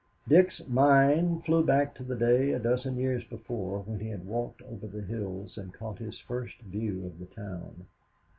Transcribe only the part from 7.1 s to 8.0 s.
the town.